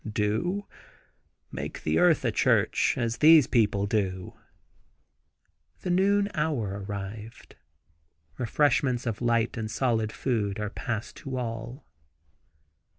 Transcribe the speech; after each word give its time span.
"Do? 0.11 0.65
Make 1.51 1.83
the 1.83 1.99
earth 1.99 2.25
a 2.25 2.31
church, 2.31 2.95
as 2.97 3.19
do 3.19 3.19
these 3.27 3.45
people." 3.45 3.85
The 3.85 4.33
noon 5.91 6.27
hour 6.33 6.83
arrived. 6.87 7.55
Refreshments 8.39 9.05
of 9.05 9.21
light 9.21 9.57
and 9.57 9.69
solid 9.69 10.11
food 10.11 10.59
are 10.59 10.71
passed 10.71 11.17
to 11.17 11.37
all. 11.37 11.85